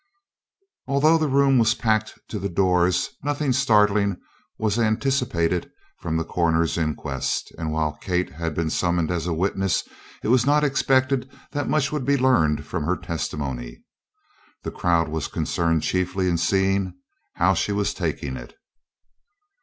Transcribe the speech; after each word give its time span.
Although 0.87 1.19
the 1.19 1.27
room 1.29 1.59
was 1.59 1.75
packed 1.75 2.17
to 2.29 2.39
the 2.39 2.49
doors, 2.49 3.11
nothing 3.21 3.53
startling 3.53 4.17
was 4.57 4.79
anticipated 4.79 5.69
from 5.99 6.17
the 6.17 6.23
coroner's 6.23 6.75
inquest; 6.75 7.51
and 7.59 7.71
while 7.71 7.97
Kate 8.01 8.31
had 8.31 8.55
been 8.55 8.71
summoned 8.71 9.11
as 9.11 9.27
a 9.27 9.33
witness 9.35 9.83
it 10.23 10.29
was 10.29 10.43
not 10.43 10.63
expected 10.63 11.29
that 11.51 11.69
much 11.69 11.91
would 11.91 12.03
be 12.03 12.17
learned 12.17 12.65
from 12.65 12.83
her 12.85 12.97
testimony. 12.97 13.83
The 14.63 14.71
crowd 14.71 15.07
was 15.07 15.27
concerned 15.27 15.83
chiefly 15.83 16.27
in 16.27 16.39
seeing 16.39 16.95
"how 17.35 17.53
she 17.53 17.71
was 17.71 17.93
taking 17.93 18.37
it." 18.37 18.55